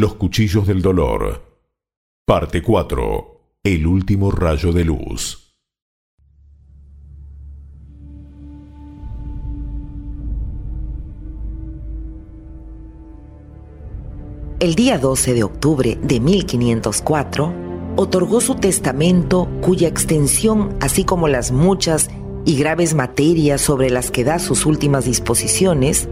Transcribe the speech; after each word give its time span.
Los 0.00 0.14
cuchillos 0.14 0.64
del 0.68 0.80
dolor. 0.80 1.42
Parte 2.24 2.62
4. 2.62 3.40
El 3.64 3.84
último 3.84 4.30
rayo 4.30 4.70
de 4.70 4.84
luz. 4.84 5.56
El 14.60 14.76
día 14.76 14.98
12 14.98 15.34
de 15.34 15.42
octubre 15.42 15.98
de 16.00 16.20
1504, 16.20 17.52
otorgó 17.96 18.40
su 18.40 18.54
testamento 18.54 19.48
cuya 19.60 19.88
extensión, 19.88 20.76
así 20.80 21.02
como 21.02 21.26
las 21.26 21.50
muchas 21.50 22.08
y 22.44 22.56
graves 22.56 22.94
materias 22.94 23.60
sobre 23.60 23.90
las 23.90 24.12
que 24.12 24.22
da 24.22 24.38
sus 24.38 24.64
últimas 24.64 25.06
disposiciones, 25.06 26.08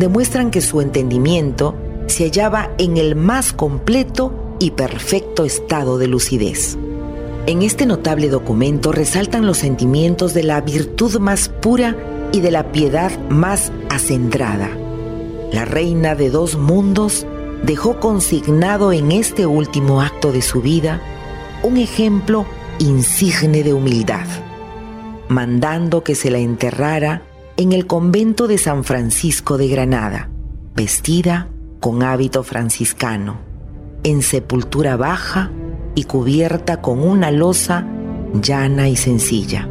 demuestran 0.00 0.50
que 0.50 0.60
su 0.60 0.80
entendimiento 0.80 1.76
se 2.12 2.24
hallaba 2.24 2.70
en 2.78 2.98
el 2.98 3.16
más 3.16 3.52
completo 3.52 4.56
y 4.60 4.72
perfecto 4.72 5.44
estado 5.44 5.98
de 5.98 6.06
lucidez. 6.06 6.76
En 7.46 7.62
este 7.62 7.86
notable 7.86 8.28
documento 8.28 8.92
resaltan 8.92 9.46
los 9.46 9.58
sentimientos 9.58 10.34
de 10.34 10.44
la 10.44 10.60
virtud 10.60 11.18
más 11.18 11.48
pura 11.48 11.96
y 12.30 12.40
de 12.40 12.50
la 12.50 12.70
piedad 12.70 13.10
más 13.30 13.72
acendrada. 13.88 14.68
La 15.52 15.64
reina 15.64 16.14
de 16.14 16.30
dos 16.30 16.56
mundos 16.56 17.26
dejó 17.64 17.98
consignado 17.98 18.92
en 18.92 19.10
este 19.10 19.46
último 19.46 20.02
acto 20.02 20.32
de 20.32 20.42
su 20.42 20.60
vida 20.60 21.00
un 21.62 21.78
ejemplo 21.78 22.46
insigne 22.78 23.62
de 23.62 23.72
humildad, 23.72 24.26
mandando 25.28 26.04
que 26.04 26.14
se 26.14 26.30
la 26.30 26.38
enterrara 26.38 27.22
en 27.56 27.72
el 27.72 27.86
convento 27.86 28.48
de 28.48 28.58
San 28.58 28.84
Francisco 28.84 29.56
de 29.56 29.68
Granada, 29.68 30.28
vestida 30.74 31.48
con 31.82 32.04
hábito 32.04 32.44
franciscano, 32.44 33.38
en 34.04 34.22
sepultura 34.22 34.96
baja 34.96 35.50
y 35.96 36.04
cubierta 36.04 36.80
con 36.80 37.00
una 37.00 37.32
losa 37.32 37.84
llana 38.40 38.88
y 38.88 38.94
sencilla. 38.94 39.68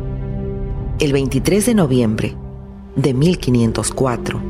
El 0.99 1.13
23 1.13 1.67
de 1.67 1.73
noviembre 1.73 2.35
de 2.97 3.13
1504, 3.13 4.41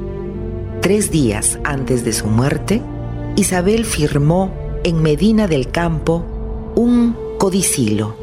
tres 0.81 1.11
días 1.11 1.59
antes 1.63 2.03
de 2.03 2.13
su 2.13 2.25
muerte, 2.25 2.81
Isabel 3.35 3.85
firmó 3.85 4.51
en 4.83 5.03
Medina 5.03 5.45
del 5.47 5.69
Campo 5.69 6.25
un 6.75 7.15
codicilo 7.37 8.15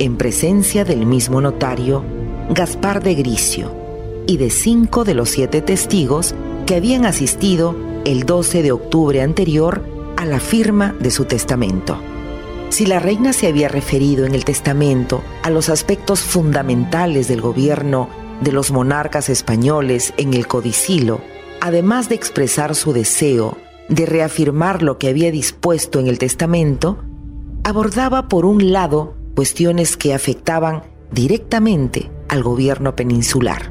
en 0.00 0.18
presencia 0.18 0.84
del 0.84 1.06
mismo 1.06 1.40
notario 1.40 2.04
Gaspar 2.50 3.02
de 3.02 3.14
Gricio 3.14 3.74
y 4.26 4.36
de 4.36 4.50
cinco 4.50 5.04
de 5.04 5.14
los 5.14 5.30
siete 5.30 5.62
testigos 5.62 6.34
que 6.72 6.76
habían 6.78 7.04
asistido 7.04 7.76
el 8.06 8.24
12 8.24 8.62
de 8.62 8.72
octubre 8.72 9.20
anterior 9.20 9.84
a 10.16 10.24
la 10.24 10.40
firma 10.40 10.96
de 11.00 11.10
su 11.10 11.26
testamento. 11.26 11.98
Si 12.70 12.86
la 12.86 12.98
reina 12.98 13.34
se 13.34 13.46
había 13.46 13.68
referido 13.68 14.24
en 14.24 14.34
el 14.34 14.46
testamento 14.46 15.22
a 15.42 15.50
los 15.50 15.68
aspectos 15.68 16.20
fundamentales 16.20 17.28
del 17.28 17.42
gobierno 17.42 18.08
de 18.40 18.52
los 18.52 18.70
monarcas 18.70 19.28
españoles 19.28 20.14
en 20.16 20.32
el 20.32 20.46
codicilo, 20.46 21.20
además 21.60 22.08
de 22.08 22.14
expresar 22.14 22.74
su 22.74 22.94
deseo 22.94 23.58
de 23.90 24.06
reafirmar 24.06 24.82
lo 24.82 24.96
que 24.96 25.10
había 25.10 25.30
dispuesto 25.30 26.00
en 26.00 26.06
el 26.06 26.18
testamento, 26.18 27.04
abordaba 27.64 28.28
por 28.28 28.46
un 28.46 28.72
lado 28.72 29.14
cuestiones 29.34 29.98
que 29.98 30.14
afectaban 30.14 30.84
directamente 31.10 32.10
al 32.30 32.42
gobierno 32.42 32.96
peninsular 32.96 33.70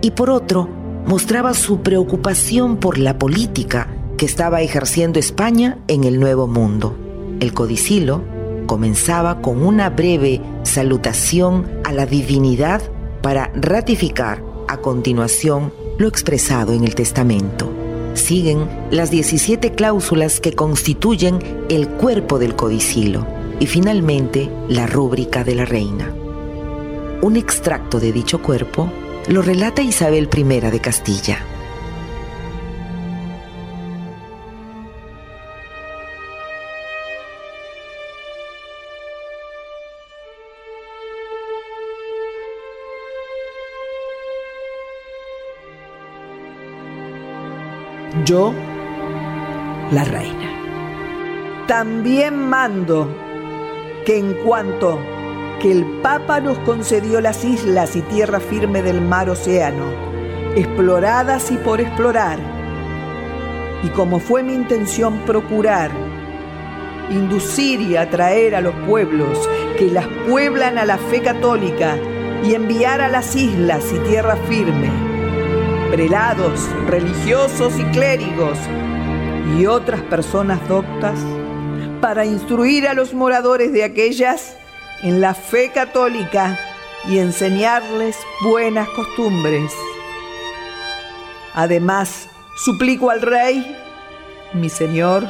y 0.00 0.12
por 0.12 0.30
otro 0.30 0.77
mostraba 1.08 1.54
su 1.54 1.80
preocupación 1.80 2.76
por 2.76 2.98
la 2.98 3.18
política 3.18 3.88
que 4.18 4.26
estaba 4.26 4.60
ejerciendo 4.60 5.18
España 5.18 5.78
en 5.88 6.04
el 6.04 6.20
Nuevo 6.20 6.46
Mundo. 6.46 6.94
El 7.40 7.54
codicilo 7.54 8.22
comenzaba 8.66 9.40
con 9.40 9.64
una 9.64 9.88
breve 9.88 10.42
salutación 10.64 11.66
a 11.84 11.92
la 11.92 12.04
divinidad 12.04 12.82
para 13.22 13.50
ratificar 13.54 14.44
a 14.68 14.76
continuación 14.76 15.72
lo 15.96 16.08
expresado 16.08 16.74
en 16.74 16.84
el 16.84 16.94
testamento 16.94 17.72
siguen 18.18 18.68
las 18.90 19.10
17 19.10 19.72
cláusulas 19.72 20.40
que 20.40 20.52
constituyen 20.52 21.38
el 21.68 21.88
cuerpo 21.88 22.38
del 22.38 22.56
codicilo 22.56 23.26
y 23.60 23.66
finalmente 23.66 24.50
la 24.68 24.86
rúbrica 24.86 25.44
de 25.44 25.54
la 25.54 25.64
reina. 25.64 26.12
Un 27.22 27.36
extracto 27.36 28.00
de 28.00 28.12
dicho 28.12 28.42
cuerpo 28.42 28.90
lo 29.28 29.42
relata 29.42 29.82
Isabel 29.82 30.28
I 30.34 30.42
de 30.42 30.80
Castilla. 30.80 31.38
yo, 48.28 48.52
la 49.90 50.04
reina. 50.04 51.66
También 51.66 52.36
mando 52.36 53.08
que 54.04 54.18
en 54.18 54.34
cuanto 54.44 54.98
que 55.60 55.72
el 55.72 55.84
Papa 56.02 56.40
nos 56.40 56.58
concedió 56.60 57.20
las 57.20 57.44
islas 57.44 57.96
y 57.96 58.02
tierra 58.02 58.40
firme 58.40 58.82
del 58.82 59.00
mar 59.00 59.28
océano, 59.28 59.84
exploradas 60.54 61.50
y 61.50 61.56
por 61.56 61.80
explorar, 61.80 62.38
y 63.82 63.88
como 63.88 64.20
fue 64.20 64.42
mi 64.42 64.54
intención 64.54 65.18
procurar, 65.26 65.90
inducir 67.10 67.80
y 67.80 67.96
atraer 67.96 68.54
a 68.54 68.60
los 68.60 68.74
pueblos 68.86 69.48
que 69.78 69.86
las 69.86 70.06
pueblan 70.28 70.78
a 70.78 70.84
la 70.84 70.98
fe 70.98 71.22
católica 71.22 71.96
y 72.44 72.54
enviar 72.54 73.00
a 73.00 73.08
las 73.08 73.34
islas 73.34 73.84
y 73.92 73.98
tierra 74.08 74.36
firme, 74.48 74.90
prelados, 75.90 76.68
religiosos 76.86 77.78
y 77.78 77.84
clérigos 77.84 78.58
y 79.58 79.66
otras 79.66 80.02
personas 80.02 80.66
doctas 80.68 81.18
para 82.00 82.24
instruir 82.24 82.86
a 82.86 82.94
los 82.94 83.14
moradores 83.14 83.72
de 83.72 83.82
aquellas 83.82 84.56
en 85.02 85.20
la 85.20 85.34
fe 85.34 85.70
católica 85.70 86.58
y 87.06 87.18
enseñarles 87.18 88.16
buenas 88.42 88.88
costumbres. 88.90 89.72
Además, 91.54 92.28
suplico 92.56 93.10
al 93.10 93.22
rey, 93.22 93.76
mi 94.52 94.68
señor, 94.68 95.26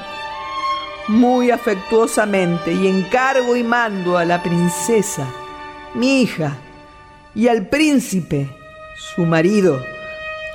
muy 1.09 1.51
afectuosamente 1.51 2.73
y 2.73 2.87
encargo 2.87 3.57
y 3.57 3.63
mando 3.63 4.19
a 4.19 4.25
la 4.25 4.43
princesa, 4.43 5.27
mi 5.95 6.23
hija, 6.23 6.57
y 7.35 7.49
al 7.49 7.69
príncipe, 7.69 8.49
su 9.15 9.25
marido, 9.25 9.83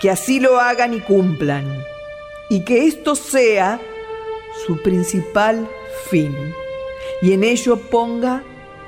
que 0.01 0.11
así 0.11 0.39
lo 0.39 0.59
hagan 0.59 0.93
y 0.93 0.99
cumplan, 0.99 1.65
y 2.49 2.63
que 2.65 2.85
esto 2.85 3.15
sea 3.15 3.79
su 4.65 4.81
principal 4.81 5.67
fin, 6.09 6.35
y 7.21 7.33
en 7.33 7.43
ello 7.43 7.77
ponga 7.77 8.43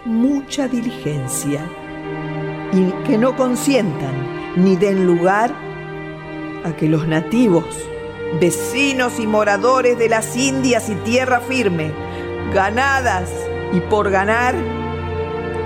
mucha 0.06 0.68
diligencia, 0.68 1.62
y 2.72 2.92
que 3.08 3.18
no 3.18 3.36
consientan 3.36 4.14
ni 4.56 4.76
den 4.76 5.06
lugar 5.06 5.52
a 6.64 6.72
que 6.76 6.88
los 6.88 7.08
nativos, 7.08 7.66
vecinos 8.40 9.20
y 9.20 9.28
moradores 9.28 9.98
de 9.98 10.10
las 10.10 10.36
Indias 10.36 10.90
y 10.90 10.96
tierra 10.96 11.40
firme, 11.40 11.92
ganadas 12.54 13.32
y 13.74 13.80
por 13.82 14.10
ganar, 14.10 14.56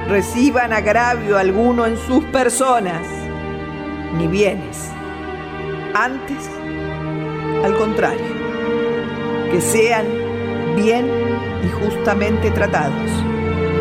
reciban 0.07 0.73
agravio 0.73 1.37
alguno 1.37 1.85
en 1.85 1.97
sus 1.97 2.23
personas, 2.25 3.05
ni 4.17 4.27
bienes 4.27 4.89
antes, 5.93 6.49
al 7.63 7.75
contrario, 7.77 8.33
que 9.51 9.59
sean 9.59 10.05
bien 10.75 11.09
y 11.63 11.69
justamente 11.83 12.51
tratados. 12.51 13.28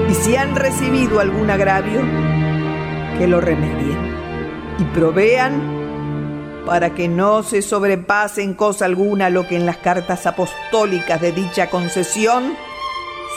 Y 0.08 0.14
si 0.14 0.36
han 0.36 0.56
recibido 0.56 1.20
algún 1.20 1.50
agravio, 1.50 2.00
que 3.18 3.26
lo 3.26 3.40
remedien 3.40 4.14
y 4.78 4.84
provean 4.84 6.62
para 6.64 6.94
que 6.94 7.08
no 7.08 7.42
se 7.42 7.62
sobrepase 7.62 8.42
en 8.42 8.54
cosa 8.54 8.84
alguna 8.84 9.30
lo 9.30 9.46
que 9.46 9.56
en 9.56 9.66
las 9.66 9.78
cartas 9.78 10.26
apostólicas 10.26 11.20
de 11.20 11.32
dicha 11.32 11.68
concesión 11.70 12.54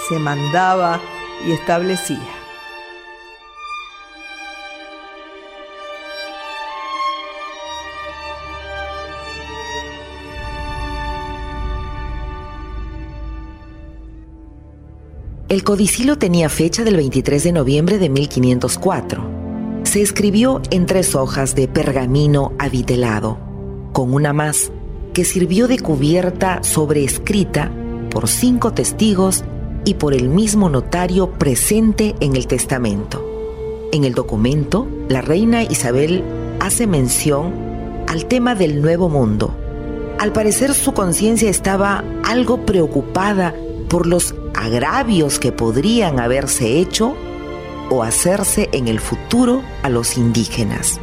se 0.08 0.20
mandaba 0.20 1.00
y 1.46 1.52
establecía. 1.52 2.41
El 15.52 15.66
codicilo 15.66 16.18
tenía 16.18 16.48
fecha 16.48 16.86
del 16.86 16.96
23 16.96 17.44
de 17.44 17.52
noviembre 17.52 17.98
de 17.98 18.08
1504. 18.08 19.82
Se 19.84 20.02
escribió 20.02 20.62
en 20.72 20.86
tres 20.86 21.14
hojas 21.14 21.56
de 21.56 21.68
pergamino 21.68 22.54
avitelado, 22.58 23.38
con 23.92 24.14
una 24.14 24.32
más 24.32 24.72
que 25.14 25.26
sirvió 25.26 25.68
de 25.68 25.78
cubierta 25.78 26.64
sobreescrita 26.64 27.70
por 28.10 28.30
cinco 28.30 28.72
testigos 28.72 29.44
y 29.84 29.96
por 29.96 30.14
el 30.14 30.30
mismo 30.30 30.70
notario 30.70 31.32
presente 31.32 32.16
en 32.22 32.38
el 32.38 32.48
testamento. 32.48 33.22
En 33.92 34.06
el 34.06 34.14
documento, 34.14 34.88
la 35.10 35.20
reina 35.20 35.64
Isabel 35.64 36.24
hace 36.62 36.88
mención 36.88 37.54
al 38.08 38.26
tema 38.26 38.56
del 38.56 38.82
nuevo 38.82 39.10
mundo. 39.10 39.54
Al 40.18 40.32
parecer 40.32 40.74
su 40.74 40.94
conciencia 40.94 41.50
estaba 41.50 42.06
algo 42.24 42.66
preocupada 42.66 43.54
por 43.92 44.08
los 44.08 44.34
agravios 44.54 45.38
que 45.38 45.52
podrían 45.52 46.22
haberse 46.22 46.80
hecho 46.80 47.14
o 47.90 48.04
hacerse 48.04 48.70
en 48.72 48.88
el 48.88 49.02
futuro 49.02 49.62
a 49.84 49.90
los 49.90 50.18
indígenas. 50.18 51.02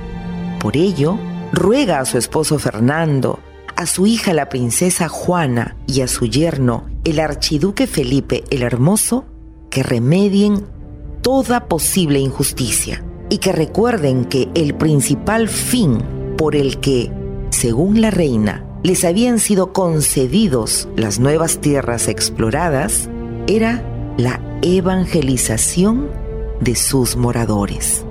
Por 0.59 0.75
ello, 0.75 1.19
ruega 1.53 2.01
a 2.01 2.07
su 2.07 2.17
esposo 2.17 2.59
Fernando, 2.59 3.41
a 3.77 3.85
su 3.85 4.07
hija 4.07 4.33
la 4.33 4.49
princesa 4.49 5.09
Juana 5.11 5.77
y 5.87 6.01
a 6.01 6.09
su 6.09 6.25
yerno 6.25 6.87
el 7.05 7.21
archiduque 7.21 7.87
Felipe 7.87 8.43
el 8.49 8.63
Hermoso 8.63 9.27
que 9.69 9.83
remedien 9.83 10.67
toda 11.21 11.67
posible 11.67 12.21
injusticia 12.21 13.05
y 13.29 13.37
que 13.37 13.53
recuerden 13.53 14.25
que 14.25 14.49
el 14.55 14.75
principal 14.75 15.49
fin 15.49 16.03
por 16.39 16.57
el 16.57 16.81
que, 16.81 17.13
según 17.51 18.01
la 18.01 18.11
reina, 18.11 18.65
les 18.83 19.05
habían 19.05 19.39
sido 19.39 19.73
concedidos 19.73 20.89
las 20.97 21.19
nuevas 21.19 21.59
tierras 21.59 22.09
exploradas 22.09 23.09
era 23.47 23.83
la 24.17 24.41
evangelización 24.63 26.09
de 26.61 26.77
sus 26.77 27.17
moradores. 27.17 28.05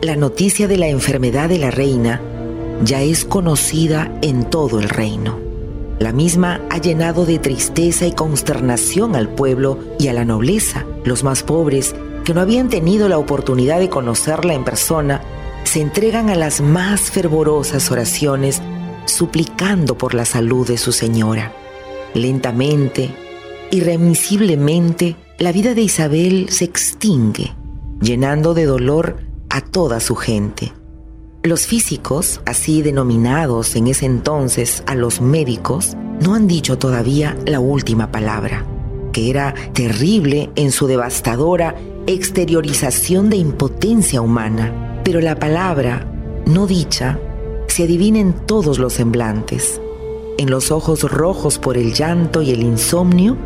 La 0.00 0.16
noticia 0.16 0.66
de 0.66 0.78
la 0.78 0.88
enfermedad 0.88 1.48
de 1.48 1.58
la 1.58 1.70
reina 1.70 2.20
ya 2.84 3.02
es 3.02 3.24
conocida 3.24 4.10
en 4.22 4.44
todo 4.44 4.80
el 4.80 4.88
reino. 4.88 5.38
La 5.98 6.12
misma 6.12 6.60
ha 6.70 6.78
llenado 6.78 7.26
de 7.26 7.38
tristeza 7.38 8.06
y 8.06 8.12
consternación 8.12 9.14
al 9.14 9.28
pueblo 9.28 9.78
y 9.98 10.08
a 10.08 10.12
la 10.12 10.24
nobleza. 10.24 10.84
Los 11.04 11.22
más 11.22 11.42
pobres, 11.42 11.94
que 12.24 12.34
no 12.34 12.40
habían 12.40 12.68
tenido 12.68 13.08
la 13.08 13.18
oportunidad 13.18 13.78
de 13.78 13.88
conocerla 13.88 14.54
en 14.54 14.64
persona, 14.64 15.20
se 15.62 15.80
entregan 15.80 16.28
a 16.28 16.34
las 16.34 16.60
más 16.60 17.02
fervorosas 17.02 17.90
oraciones, 17.90 18.60
suplicando 19.06 19.96
por 19.96 20.14
la 20.14 20.24
salud 20.24 20.66
de 20.66 20.78
su 20.78 20.92
señora. 20.92 21.52
Lentamente, 22.14 23.14
irremisiblemente, 23.70 25.16
la 25.38 25.52
vida 25.52 25.74
de 25.74 25.82
Isabel 25.82 26.46
se 26.50 26.64
extingue, 26.64 27.52
llenando 28.00 28.54
de 28.54 28.66
dolor 28.66 29.16
a 29.50 29.60
toda 29.60 30.00
su 30.00 30.14
gente. 30.14 30.72
Los 31.42 31.66
físicos, 31.66 32.40
así 32.46 32.82
denominados 32.82 33.74
en 33.74 33.88
ese 33.88 34.06
entonces 34.06 34.84
a 34.86 34.94
los 34.94 35.20
médicos, 35.20 35.96
no 36.20 36.34
han 36.34 36.46
dicho 36.46 36.78
todavía 36.78 37.36
la 37.46 37.58
última 37.58 38.12
palabra, 38.12 38.64
que 39.12 39.28
era 39.30 39.54
terrible 39.72 40.50
en 40.54 40.70
su 40.70 40.86
devastadora 40.86 41.74
exteriorización 42.06 43.28
de 43.30 43.36
impotencia 43.36 44.20
humana. 44.20 45.00
Pero 45.04 45.20
la 45.20 45.36
palabra, 45.36 46.06
no 46.46 46.66
dicha, 46.66 47.18
se 47.72 47.84
adivina 47.84 48.18
en 48.18 48.34
todos 48.34 48.78
los 48.78 48.92
semblantes, 48.92 49.80
en 50.36 50.50
los 50.50 50.70
ojos 50.70 51.10
rojos 51.10 51.58
por 51.58 51.78
el 51.78 51.94
llanto 51.94 52.42
y 52.42 52.50
el 52.50 52.62
insomnio, 52.62 53.38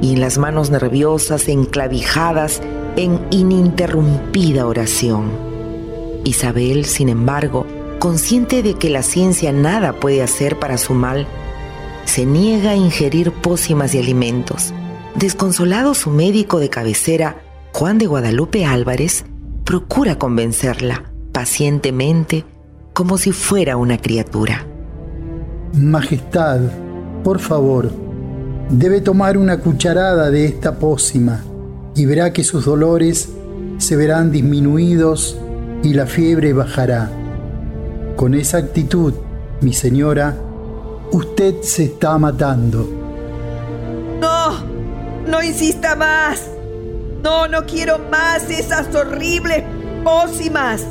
y 0.00 0.12
en 0.12 0.20
las 0.20 0.38
manos 0.38 0.70
nerviosas 0.70 1.48
enclavijadas 1.48 2.62
en 2.94 3.20
ininterrumpida 3.32 4.68
oración. 4.68 5.32
Isabel, 6.22 6.84
sin 6.84 7.08
embargo, 7.08 7.66
consciente 7.98 8.62
de 8.62 8.74
que 8.74 8.90
la 8.90 9.02
ciencia 9.02 9.50
nada 9.50 9.94
puede 9.94 10.22
hacer 10.22 10.56
para 10.60 10.78
su 10.78 10.94
mal, 10.94 11.26
se 12.04 12.26
niega 12.26 12.70
a 12.70 12.76
ingerir 12.76 13.32
pócimas 13.32 13.92
y 13.96 13.98
alimentos. 13.98 14.72
Desconsolado 15.16 15.94
su 15.94 16.10
médico 16.10 16.60
de 16.60 16.70
cabecera, 16.70 17.42
Juan 17.72 17.98
de 17.98 18.06
Guadalupe 18.06 18.66
Álvarez, 18.66 19.24
procura 19.64 20.16
convencerla 20.16 21.10
pacientemente 21.32 22.44
como 22.94 23.18
si 23.18 23.32
fuera 23.32 23.76
una 23.76 23.98
criatura. 23.98 24.64
Majestad, 25.74 26.60
por 27.24 27.40
favor, 27.40 27.90
debe 28.70 29.00
tomar 29.00 29.36
una 29.36 29.58
cucharada 29.58 30.30
de 30.30 30.46
esta 30.46 30.78
pócima 30.78 31.42
y 31.96 32.06
verá 32.06 32.32
que 32.32 32.44
sus 32.44 32.64
dolores 32.64 33.30
se 33.78 33.96
verán 33.96 34.30
disminuidos 34.30 35.36
y 35.82 35.92
la 35.92 36.06
fiebre 36.06 36.52
bajará. 36.52 37.10
Con 38.14 38.34
esa 38.34 38.58
actitud, 38.58 39.12
mi 39.60 39.72
señora, 39.72 40.36
usted 41.10 41.62
se 41.62 41.84
está 41.86 42.16
matando. 42.16 42.88
No, 44.20 44.64
no 45.26 45.42
insista 45.42 45.96
más. 45.96 46.48
No, 47.24 47.48
no 47.48 47.66
quiero 47.66 47.98
más 48.10 48.48
esas 48.48 48.94
horribles 48.94 49.64
pócimas. 50.04 50.84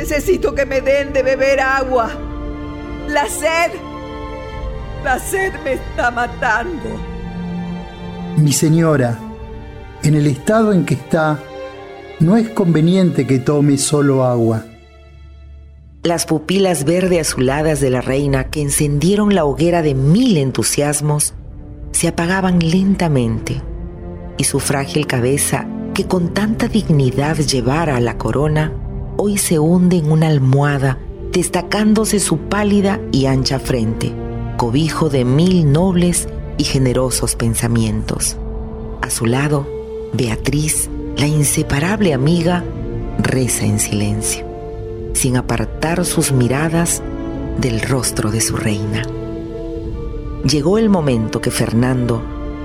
Necesito 0.00 0.54
que 0.54 0.64
me 0.64 0.80
den 0.80 1.12
de 1.12 1.22
beber 1.22 1.60
agua. 1.60 2.08
La 3.06 3.26
sed, 3.26 3.72
la 5.04 5.18
sed 5.18 5.52
me 5.62 5.74
está 5.74 6.10
matando. 6.10 6.88
Mi 8.38 8.50
señora, 8.50 9.18
en 10.02 10.14
el 10.14 10.26
estado 10.26 10.72
en 10.72 10.86
que 10.86 10.94
está, 10.94 11.38
no 12.18 12.38
es 12.38 12.48
conveniente 12.48 13.26
que 13.26 13.40
tome 13.40 13.76
solo 13.76 14.24
agua. 14.24 14.64
Las 16.02 16.24
pupilas 16.24 16.84
verde 16.84 17.20
azuladas 17.20 17.80
de 17.80 17.90
la 17.90 18.00
reina, 18.00 18.44
que 18.44 18.62
encendieron 18.62 19.34
la 19.34 19.44
hoguera 19.44 19.82
de 19.82 19.94
mil 19.94 20.38
entusiasmos, 20.38 21.34
se 21.92 22.08
apagaban 22.08 22.58
lentamente, 22.58 23.60
y 24.38 24.44
su 24.44 24.60
frágil 24.60 25.06
cabeza, 25.06 25.66
que 25.92 26.06
con 26.06 26.32
tanta 26.32 26.68
dignidad 26.68 27.36
llevara 27.36 27.96
a 27.96 28.00
la 28.00 28.16
corona, 28.16 28.72
hoy 29.22 29.36
se 29.36 29.58
hunde 29.58 29.98
en 29.98 30.10
una 30.10 30.28
almohada, 30.28 30.98
destacándose 31.30 32.20
su 32.20 32.38
pálida 32.38 32.98
y 33.12 33.26
ancha 33.26 33.58
frente, 33.58 34.14
cobijo 34.56 35.10
de 35.10 35.26
mil 35.26 35.70
nobles 35.70 36.26
y 36.56 36.64
generosos 36.64 37.36
pensamientos. 37.36 38.38
A 39.02 39.10
su 39.10 39.26
lado, 39.26 39.68
Beatriz, 40.14 40.88
la 41.18 41.26
inseparable 41.26 42.14
amiga 42.14 42.64
reza 43.18 43.66
en 43.66 43.78
silencio, 43.78 44.46
sin 45.12 45.36
apartar 45.36 46.06
sus 46.06 46.32
miradas 46.32 47.02
del 47.58 47.82
rostro 47.82 48.30
de 48.30 48.40
su 48.40 48.56
reina. 48.56 49.02
Llegó 50.44 50.78
el 50.78 50.88
momento 50.88 51.42
que 51.42 51.50
Fernando, 51.50 52.22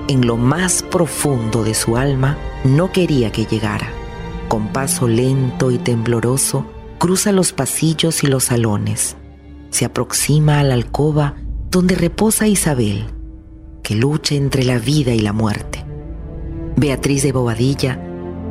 en 0.08 0.26
lo 0.26 0.38
más 0.38 0.84
profundo 0.84 1.66
de 1.66 1.74
su 1.74 1.98
alma, 1.98 2.38
no 2.64 2.94
quería 2.94 3.30
que 3.34 3.44
llegara. 3.44 4.05
Con 4.48 4.68
paso 4.68 5.08
lento 5.08 5.72
y 5.72 5.78
tembloroso, 5.78 6.66
cruza 6.98 7.32
los 7.32 7.54
pasillos 7.54 8.24
y 8.24 8.28
los 8.28 8.46
salones. 8.46 9.18
Se 9.70 9.86
aproxima 9.86 10.60
a 10.60 10.64
la 10.64 10.76
alcoba 10.76 11.36
donde 11.70 11.96
reposa 11.96 12.48
Isabel, 12.48 13.06
que 13.84 13.96
lucha 13.96 14.36
entre 14.36 14.64
la 14.64 14.80
vida 14.80 15.14
y 15.14 15.20
la 15.20 15.34
muerte. 15.34 15.84
Beatriz 16.78 17.24
de 17.24 17.32
Bobadilla 17.32 18.00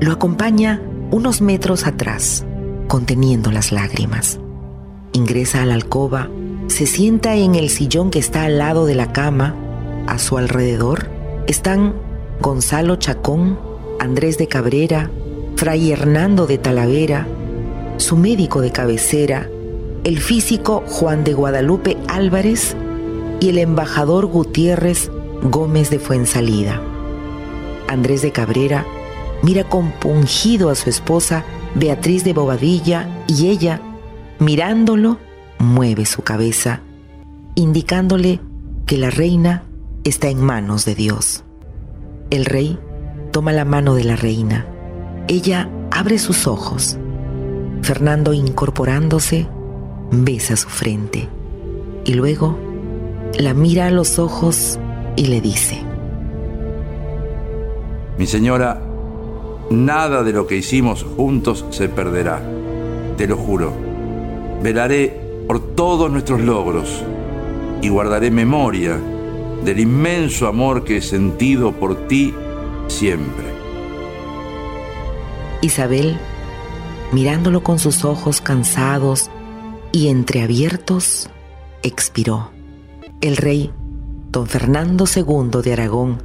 lo 0.00 0.12
acompaña 0.12 0.82
unos 1.10 1.40
metros 1.40 1.86
atrás, 1.86 2.44
conteniendo 2.88 3.50
las 3.50 3.72
lágrimas. 3.72 4.40
Ingresa 5.12 5.62
a 5.62 5.66
la 5.66 5.74
alcoba, 5.74 6.28
se 6.66 6.86
sienta 6.86 7.36
en 7.36 7.54
el 7.54 7.70
sillón 7.70 8.10
que 8.10 8.18
está 8.18 8.44
al 8.44 8.58
lado 8.58 8.84
de 8.84 8.94
la 8.94 9.12
cama. 9.12 9.54
A 10.06 10.18
su 10.18 10.38
alrededor 10.38 11.08
están 11.46 11.94
Gonzalo 12.40 12.96
Chacón, 12.96 13.58
Andrés 14.00 14.38
de 14.38 14.48
Cabrera, 14.48 15.10
Fray 15.56 15.92
Hernando 15.92 16.46
de 16.46 16.58
Talavera, 16.58 17.28
su 17.96 18.16
médico 18.16 18.60
de 18.60 18.72
cabecera, 18.72 19.48
el 20.02 20.18
físico 20.18 20.82
Juan 20.86 21.22
de 21.22 21.32
Guadalupe 21.32 21.96
Álvarez 22.08 22.76
y 23.40 23.50
el 23.50 23.58
embajador 23.58 24.26
Gutiérrez 24.26 25.10
Gómez 25.42 25.90
de 25.90 25.98
Fuensalida. 26.00 26.82
Andrés 27.88 28.22
de 28.22 28.32
Cabrera 28.32 28.84
mira 29.42 29.64
compungido 29.64 30.70
a 30.70 30.74
su 30.74 30.90
esposa 30.90 31.44
Beatriz 31.76 32.24
de 32.24 32.32
Bobadilla 32.32 33.08
y 33.26 33.48
ella, 33.48 33.80
mirándolo, 34.40 35.18
mueve 35.58 36.04
su 36.04 36.22
cabeza, 36.22 36.80
indicándole 37.54 38.40
que 38.86 38.98
la 38.98 39.10
reina 39.10 39.64
está 40.02 40.28
en 40.28 40.40
manos 40.40 40.84
de 40.84 40.94
Dios. 40.94 41.44
El 42.30 42.44
rey 42.44 42.78
toma 43.30 43.52
la 43.52 43.64
mano 43.64 43.94
de 43.94 44.04
la 44.04 44.16
reina. 44.16 44.66
Ella 45.28 45.70
abre 45.90 46.18
sus 46.18 46.46
ojos. 46.46 46.98
Fernando, 47.82 48.32
incorporándose, 48.32 49.46
besa 50.10 50.56
su 50.56 50.68
frente 50.68 51.28
y 52.04 52.14
luego 52.14 52.58
la 53.38 53.52
mira 53.54 53.86
a 53.86 53.90
los 53.90 54.18
ojos 54.18 54.78
y 55.16 55.26
le 55.26 55.40
dice, 55.40 55.82
Mi 58.18 58.26
señora, 58.26 58.80
Nada 59.70 60.22
de 60.22 60.32
lo 60.32 60.46
que 60.46 60.56
hicimos 60.56 61.04
juntos 61.16 61.64
se 61.70 61.88
perderá, 61.88 62.42
te 63.16 63.26
lo 63.26 63.36
juro. 63.36 63.72
Velaré 64.62 65.20
por 65.46 65.74
todos 65.74 66.10
nuestros 66.10 66.40
logros 66.40 67.02
y 67.80 67.88
guardaré 67.88 68.30
memoria 68.30 68.98
del 69.64 69.80
inmenso 69.80 70.48
amor 70.48 70.84
que 70.84 70.98
he 70.98 71.02
sentido 71.02 71.72
por 71.72 72.06
ti 72.08 72.34
siempre. 72.88 73.46
Isabel, 75.64 76.18
mirándolo 77.12 77.62
con 77.62 77.78
sus 77.78 78.04
ojos 78.04 78.42
cansados 78.42 79.30
y 79.92 80.08
entreabiertos, 80.08 81.30
expiró. 81.82 82.50
El 83.22 83.38
rey, 83.38 83.72
don 84.30 84.46
Fernando 84.46 85.06
II 85.06 85.62
de 85.62 85.72
Aragón, 85.72 86.22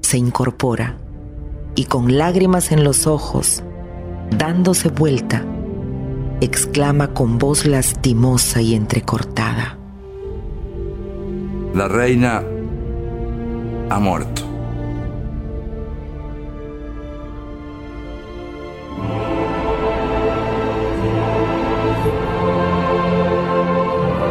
se 0.00 0.16
incorpora 0.16 0.96
y 1.74 1.84
con 1.84 2.16
lágrimas 2.16 2.72
en 2.72 2.82
los 2.82 3.06
ojos, 3.06 3.62
dándose 4.30 4.88
vuelta, 4.88 5.44
exclama 6.40 7.12
con 7.12 7.36
voz 7.36 7.66
lastimosa 7.66 8.62
y 8.62 8.74
entrecortada. 8.74 9.76
La 11.74 11.88
reina 11.88 12.42
ha 13.90 13.98
muerto. 13.98 14.47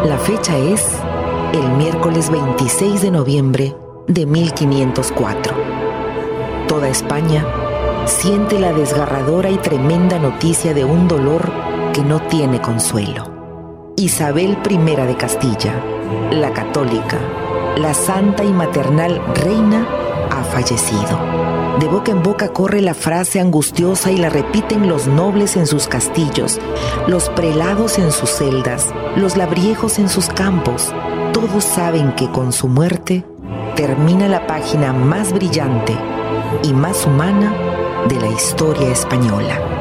La 0.08 0.18
fecha 0.18 0.58
es 0.58 0.88
el 1.52 1.70
miércoles 1.72 2.30
26 2.30 3.02
de 3.02 3.12
noviembre 3.12 3.76
de 4.08 4.26
1504. 4.26 5.54
Toda 6.66 6.88
España 6.88 7.46
siente 8.06 8.58
la 8.58 8.72
desgarradora 8.72 9.50
y 9.50 9.58
tremenda 9.58 10.18
noticia 10.18 10.74
de 10.74 10.86
un 10.86 11.10
dolor 11.10 11.52
que 11.94 12.04
no 12.04 12.22
tiene 12.22 12.62
consuelo. 12.62 13.94
Isabel 13.98 14.58
I 14.70 14.78
de 14.78 15.18
Castilla, 15.18 15.74
la 16.32 16.54
católica, 16.54 17.20
la 17.76 17.94
santa 17.94 18.46
y 18.46 18.54
maternal 18.54 19.22
reina, 19.36 19.86
fallecido. 20.44 21.20
De 21.80 21.88
boca 21.88 22.12
en 22.12 22.24
boca 22.24 22.50
corre 22.50 22.82
la 22.82 22.94
frase 22.94 23.40
angustiosa 23.40 24.12
y 24.12 24.18
la 24.18 24.30
repiten 24.30 24.90
los 24.90 25.08
nobles 25.08 25.56
en 25.58 25.68
sus 25.68 25.88
castillos, 25.88 26.60
los 27.08 27.30
prelados 27.30 28.00
en 28.00 28.12
sus 28.12 28.32
celdas, 28.32 28.94
los 29.16 29.38
labriejos 29.38 30.00
en 30.00 30.10
sus 30.10 30.28
campos. 30.28 30.94
Todos 31.34 31.64
saben 31.64 32.14
que 32.14 32.32
con 32.32 32.52
su 32.52 32.68
muerte 32.68 33.24
termina 33.76 34.28
la 34.28 34.48
página 34.48 34.92
más 34.92 35.34
brillante 35.34 35.96
y 36.64 36.74
más 36.74 37.06
humana 37.06 37.54
de 38.08 38.20
la 38.20 38.28
historia 38.30 38.90
española. 38.90 39.77